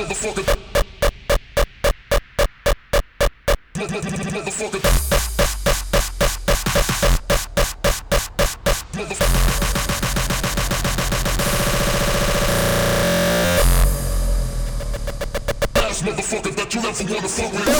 [0.00, 0.44] motherfucker.
[3.74, 4.80] Motherfucker.
[16.00, 17.79] Motherfucker that you ever wanna fuck with.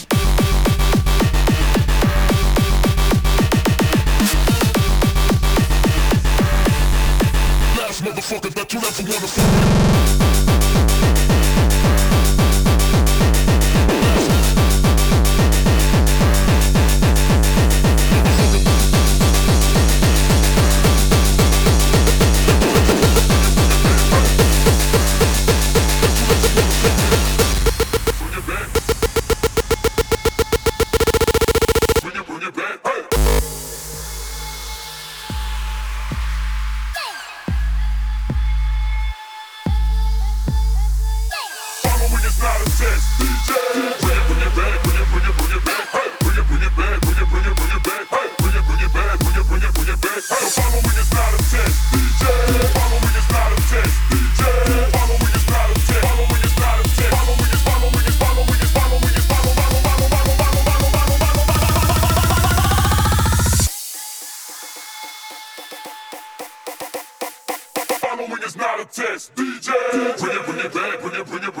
[69.01, 69.71] Success DJ.
[70.19, 71.53] Bring it, bring it back, bring it, bring it.
[71.53, 71.60] Bring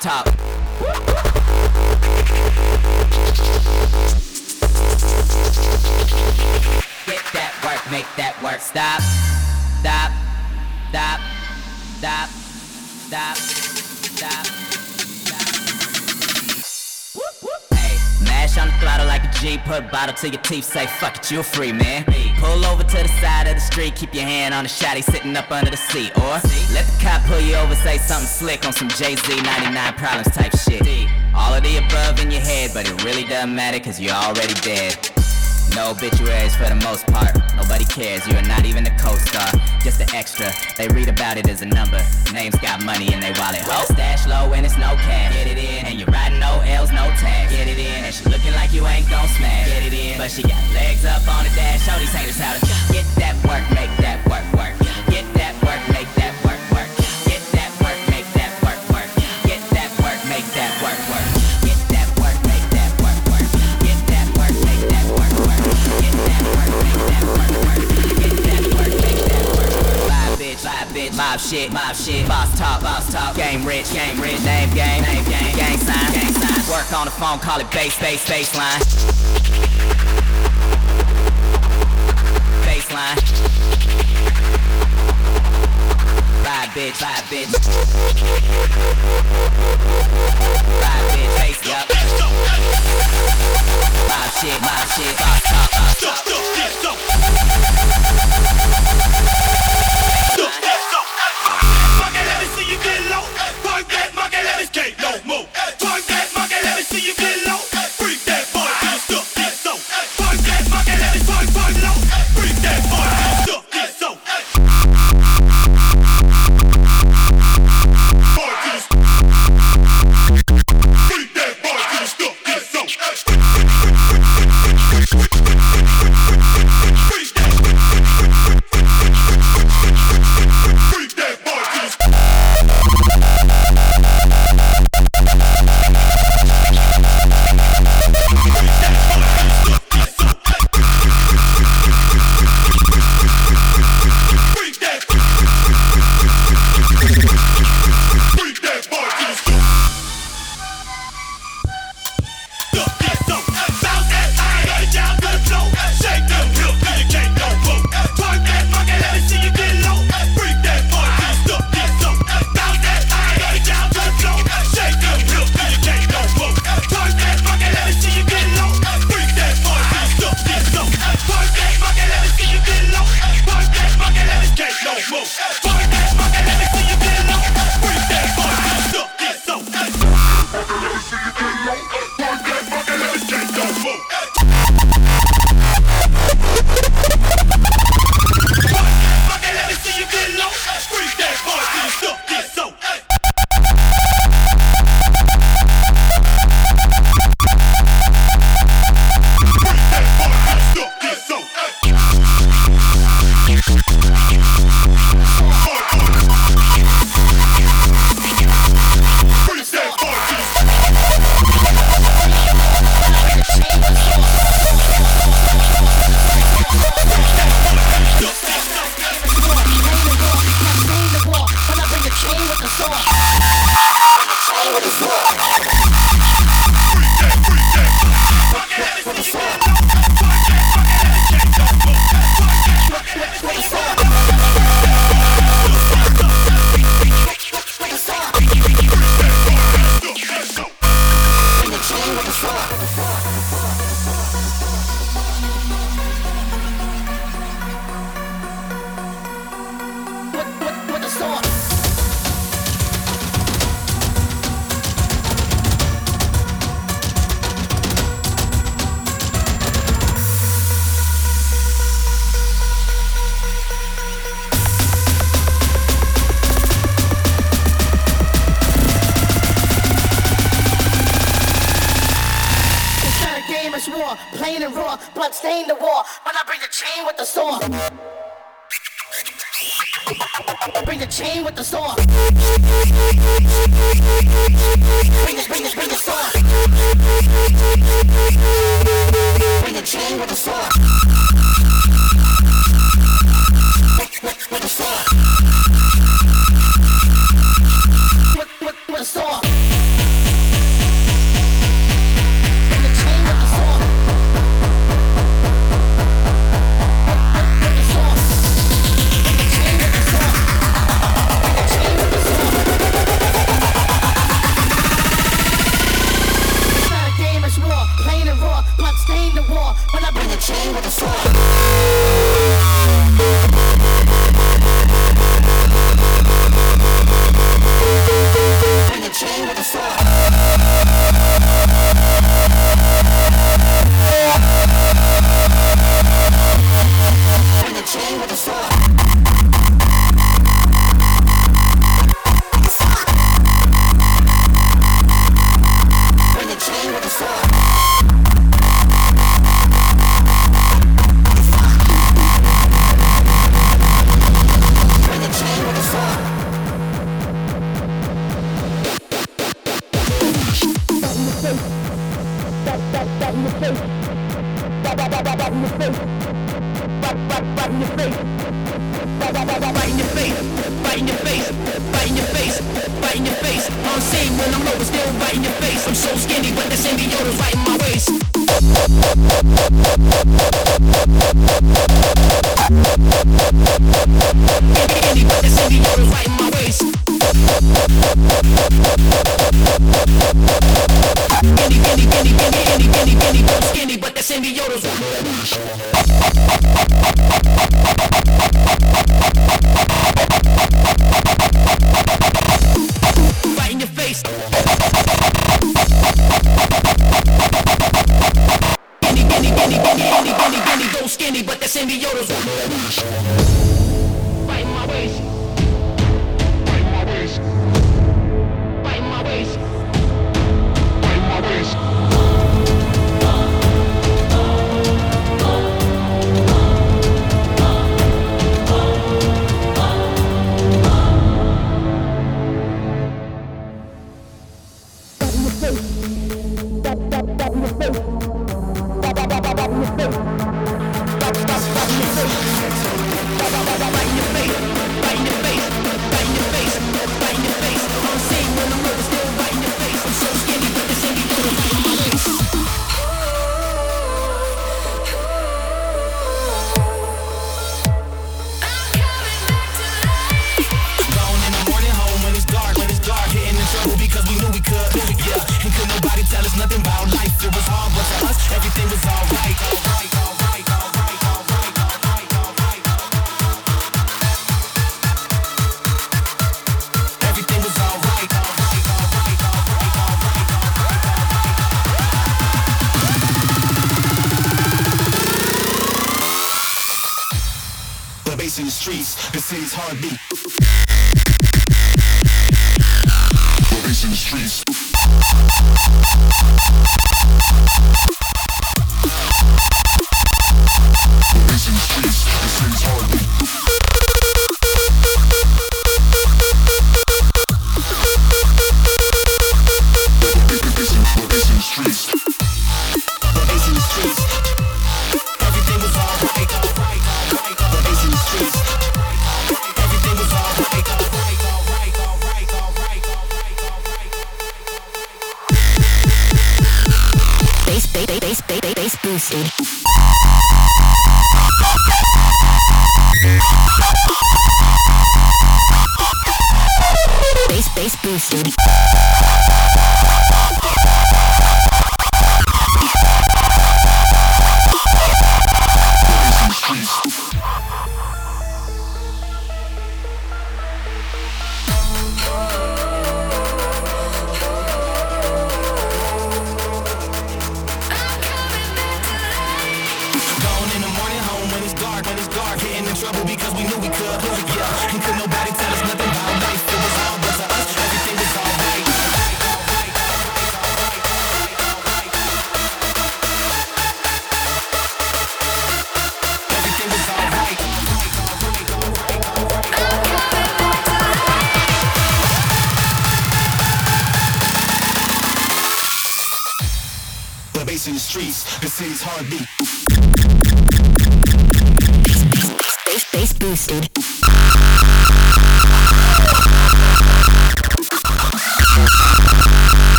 [0.00, 0.26] top.
[7.06, 8.60] Get that work, make that work.
[8.60, 9.00] Stop,
[9.80, 10.10] stop,
[10.90, 11.20] stop,
[11.98, 12.28] stop,
[13.06, 14.64] stop, stop.
[18.56, 21.42] on the throttle like a G, put bottle to your teeth, say fuck it, you're
[21.42, 22.04] free, man.
[22.44, 25.34] Pull over to the side of the street, keep your hand on the shotty sitting
[25.34, 26.12] up under the seat.
[26.18, 26.36] Or
[26.76, 30.52] let the cop pull you over, say something slick on some Jay-Z 99 problems type
[30.52, 31.08] shit.
[31.34, 34.52] All of the above in your head, but it really doesn't matter cause you're already
[34.60, 34.94] dead.
[35.74, 37.34] No obituaries for the most part.
[37.56, 39.48] Nobody cares, you are not even a co-star.
[39.82, 40.52] Just an extra.
[40.76, 41.98] They read about it as a number.
[42.32, 43.62] Names got money in their wallet.
[43.64, 45.34] Ho, stash low and it's no cash.
[45.34, 45.86] Get it in.
[45.86, 47.03] And you're riding no L's, no
[50.24, 51.84] But she got legs up on the dash.
[51.84, 54.72] Show these haters how to get that work, make that work, work.
[55.12, 56.88] Get that work, make that work, work.
[57.28, 59.04] Get that work, make that work, work.
[59.44, 61.28] Get that work, make that work, work.
[61.60, 63.48] Get that work, make that work, work.
[63.84, 65.60] Get that work, make that work, work.
[66.00, 67.84] Get that work, make that work, work.
[68.16, 70.08] Get that work, make that work, work.
[70.08, 72.24] Live bitch, live bitch, mob shit, mob shit.
[72.24, 73.36] Boss talk, boss talk.
[73.36, 74.40] Game rich, game rich.
[74.40, 75.52] Name game, name game.
[75.52, 76.64] Gang sign, gang sign.
[76.72, 78.80] Work on the phone, call it bass, bass, baseline.
[82.94, 83.18] Baseline.
[86.44, 87.52] Ride bitch, ride bitch.
[90.80, 91.88] Ride bitch, face up.
[94.08, 96.33] Mob shit, mob shit, boss talk, boss talk.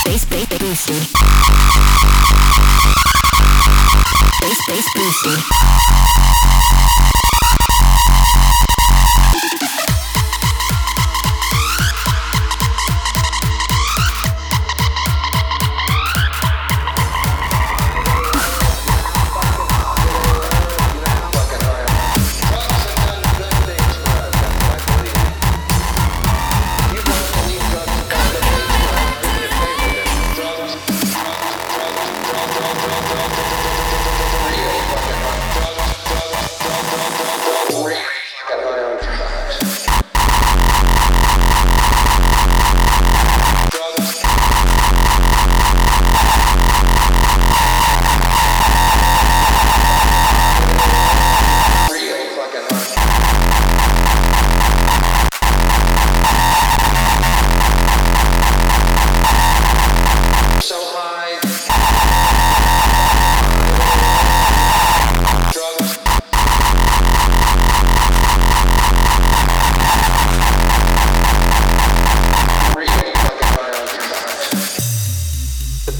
[0.00, 0.96] Space Space Boosted.
[4.32, 5.59] Space Space Boosted.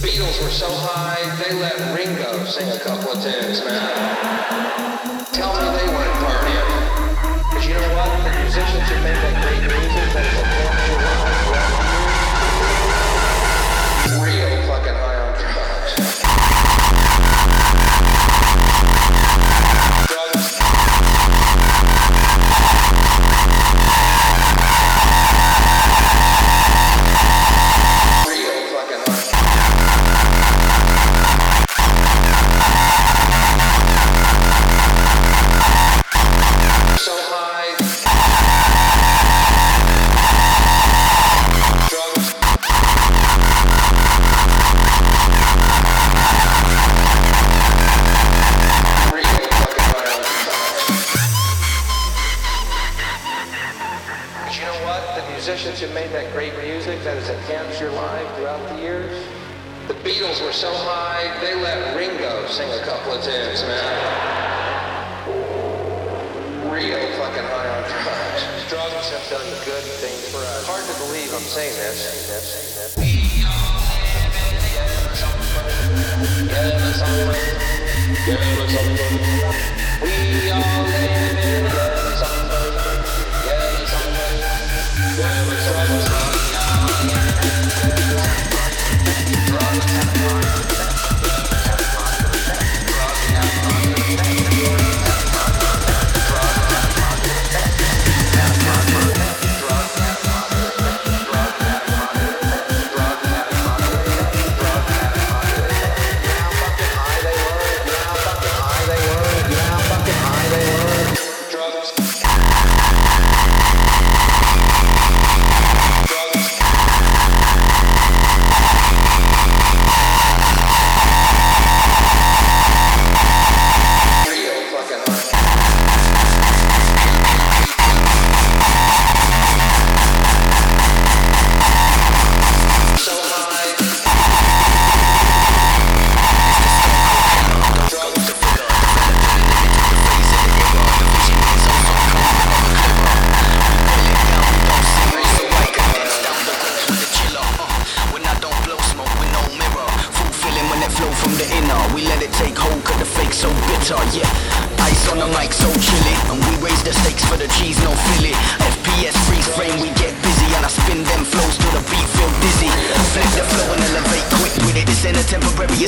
[0.01, 5.27] Beatles were so high, they let Ringo sing a couple of tunes, man.
[5.31, 6.69] Tell me they weren't partying.
[7.37, 8.09] Because you know what?
[8.25, 10.80] The musicians who make that great music, they perform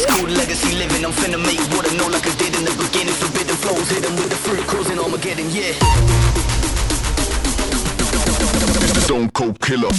[0.04, 1.04] It's called legacy living.
[1.04, 3.14] I'm finna make what I know like I did in the beginning.
[3.14, 5.74] Forbidden flows, hit them with the fruit, causing Armageddon, yeah.
[9.04, 9.92] Stone Cold Killer.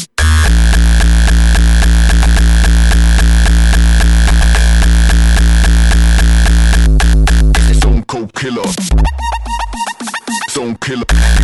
[7.74, 8.64] Stone Cold Killer.
[10.50, 11.43] Stone Killer.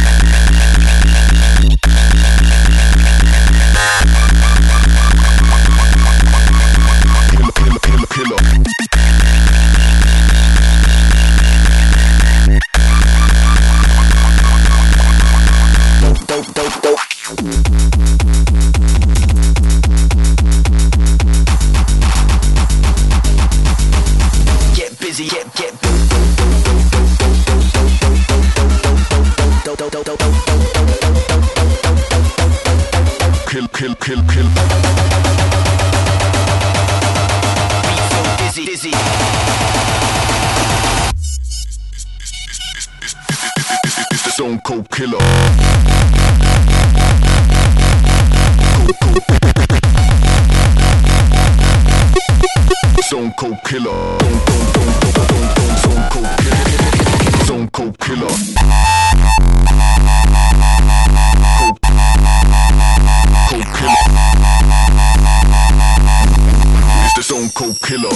[67.60, 68.10] Disco Killer.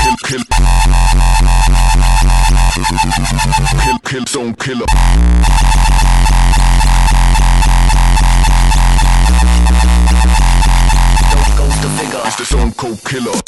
[0.00, 0.42] Kill, kill.
[3.82, 4.86] Kill, kill zone killer.
[11.30, 12.20] Ghost, ghost, the figure.
[12.24, 13.45] It's the zone code killer.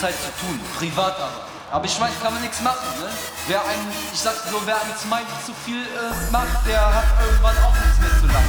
[0.00, 1.44] Zeit zu tun, privat aber.
[1.70, 3.08] Aber ich weiß, kann man nichts machen, ne?
[3.48, 7.56] Wer einen, ich sag so, wer einem Smiley zu viel äh, macht, der hat irgendwann
[7.58, 8.48] auch nichts mehr zu lachen.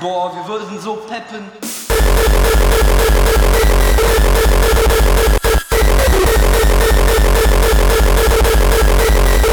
[0.00, 1.52] Boah, wir würden so peppen.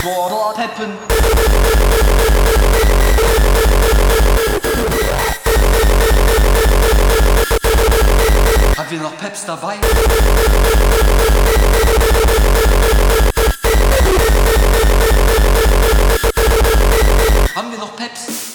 [0.02, 1.73] Boah, peppen.
[8.94, 9.78] wir noch Peps dabei.
[17.56, 18.52] Haben wir noch Peps?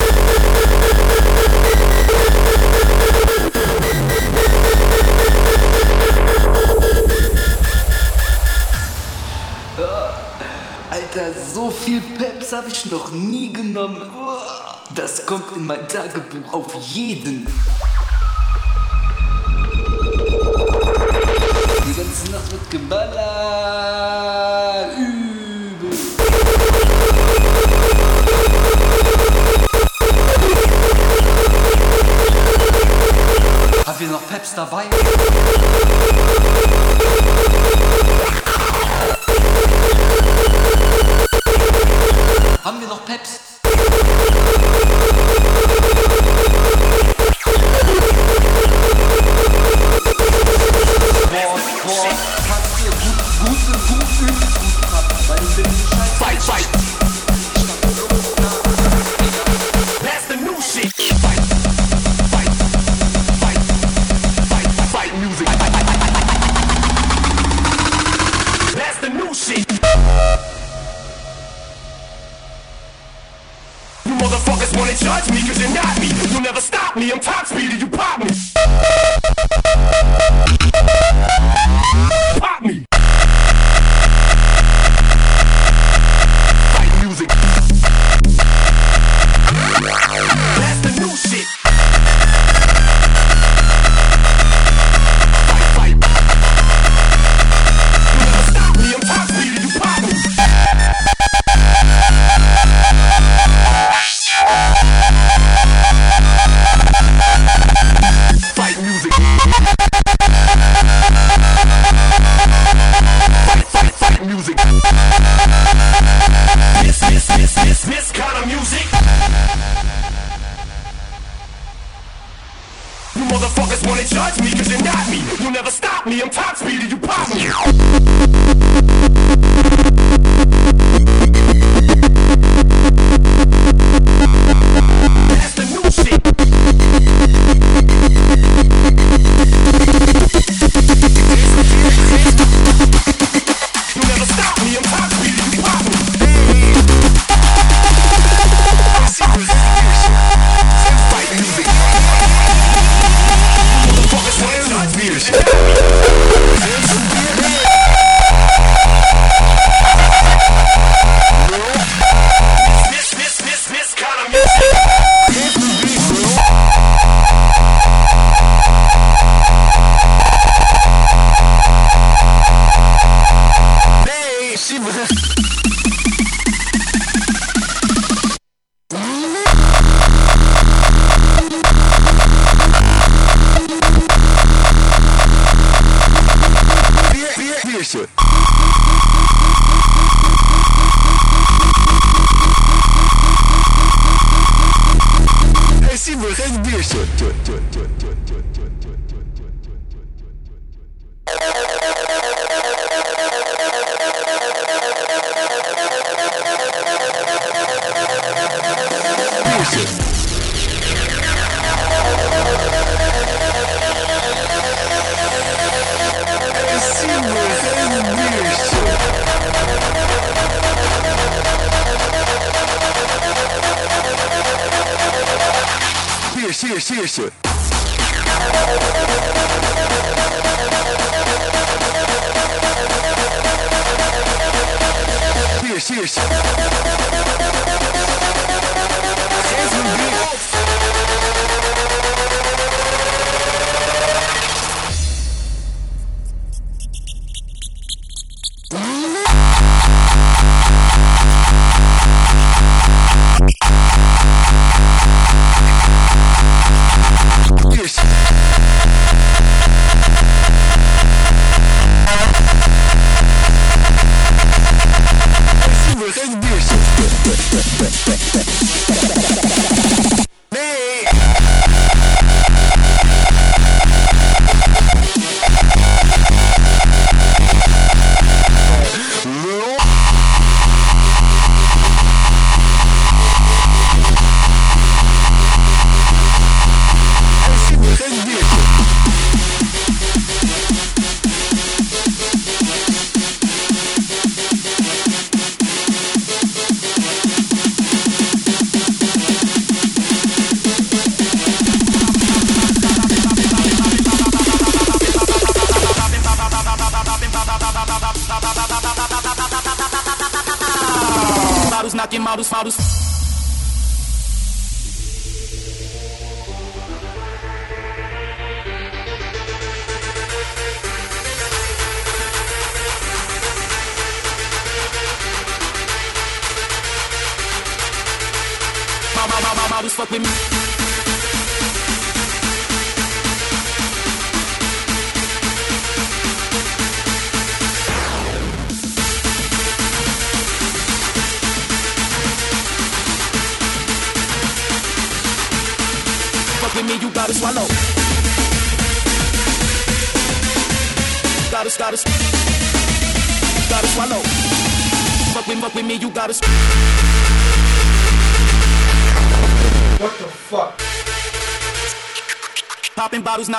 [9.76, 9.82] Äh,
[10.94, 14.02] Alter, so viel Peps habe ich noch nie genommen.
[14.94, 17.77] Das kommt in mein Tagebuch auf jeden Fall.
[22.18, 23.16] ganze Nacht wird geballert.
[24.96, 25.90] Übel.
[33.86, 34.84] Haben wir noch Peps dabei?
[42.64, 43.57] Haben wir noch Peps?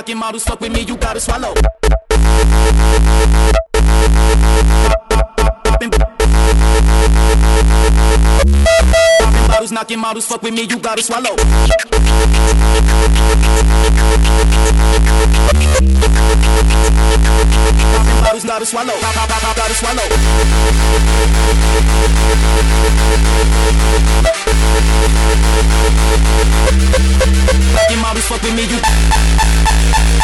[0.09, 1.53] fucking models fuck with me, you gotta swallow.
[9.89, 10.25] fucking models.
[10.25, 11.35] Fuck with me, you gotta swallow.
[18.45, 18.93] Gotta swallow.
[19.55, 20.07] Gotta swallow.
[27.73, 30.18] Fucking models, fuck with me, you.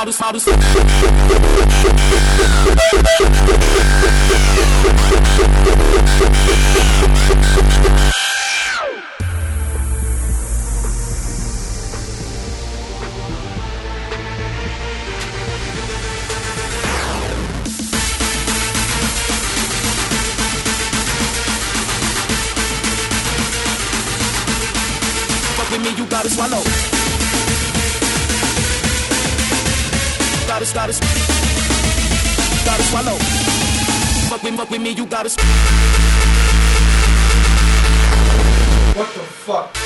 [0.00, 0.44] Maros, Maros.
[34.70, 35.28] fuck with me, you gotta.
[38.96, 39.76] What the fuck?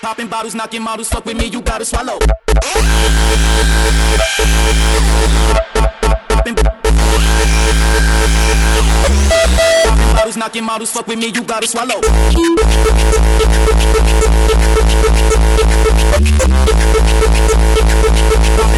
[0.00, 2.18] Popping bottles, knocking models, fuck with me, you gotta swallow.
[6.28, 6.54] Popping
[10.14, 12.00] bottles, knocking models, fuck with me, you gotta swallow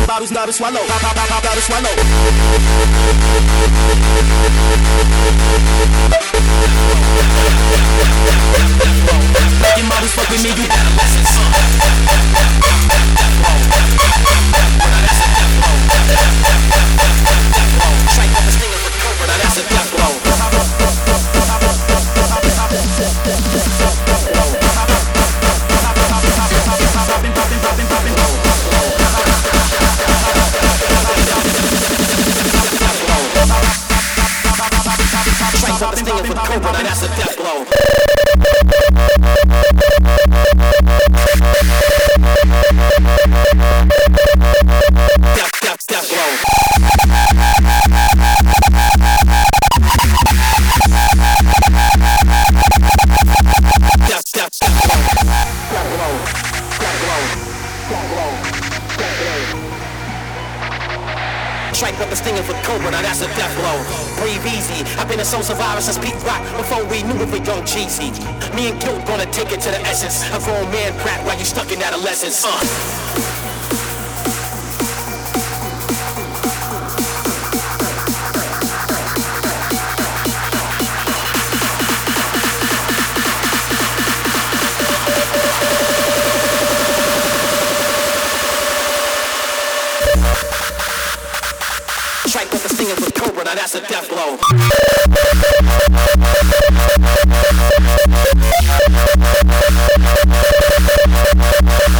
[0.06, 0.74] bottles not to swallow.
[0.74, 1.00] Not
[1.54, 1.92] to swallow.
[92.62, 94.38] The singer's from Cobra, now that's a death blow.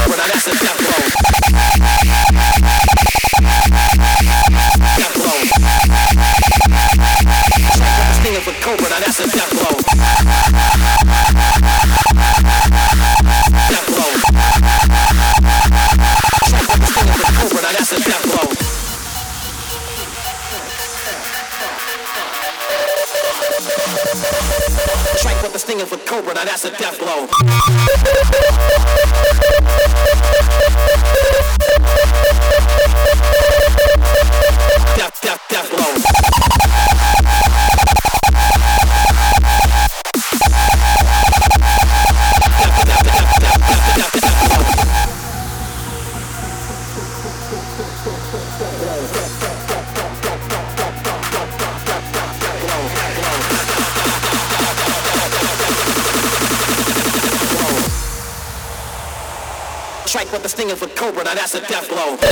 [0.09, 2.32] Now that's a death blow.
[26.13, 28.52] Cobra, now that's a death blow.
[60.63, 62.17] Singing for Cobra, now that's a death blow.
[62.17, 62.31] Death,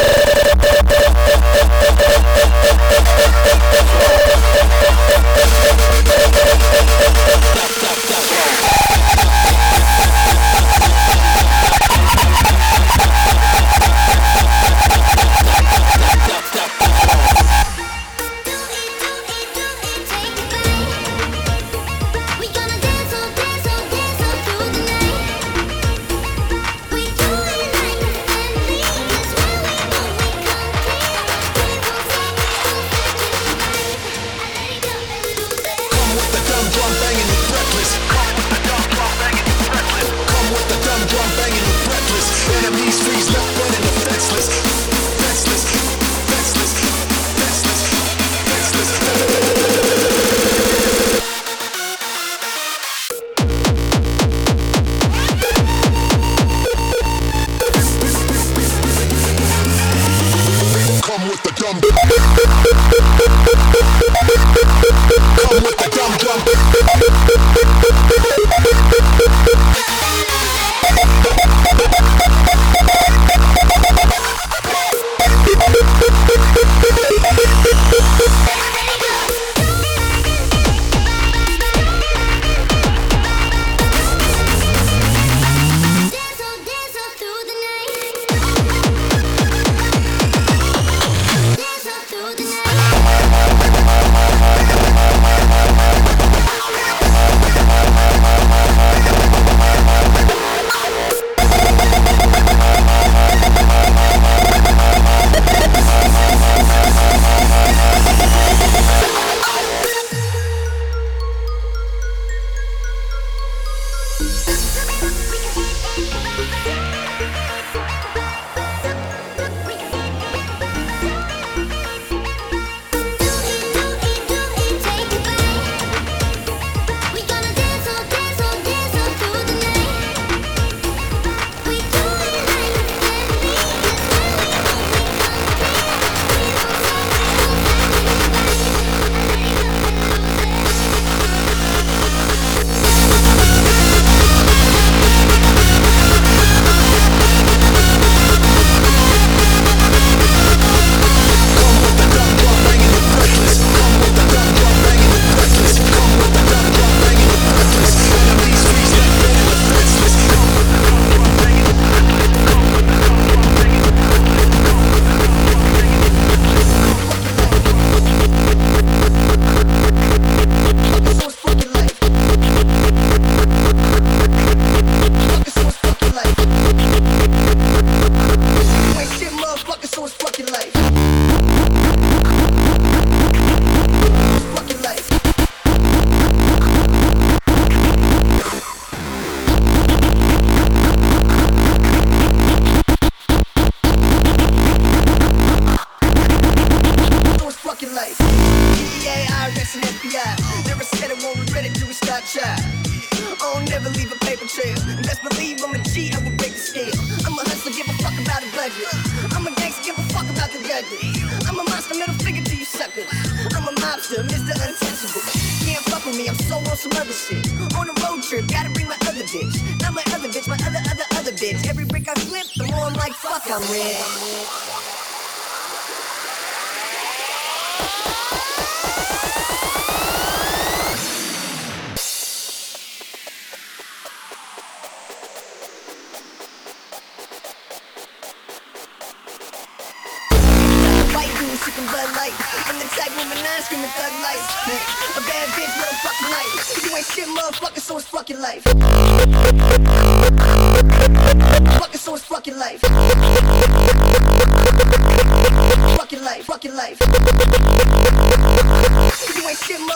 [7.81, 8.80] death, death blow.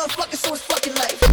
[0.06, 1.23] Motherfucker, so it's fucking life.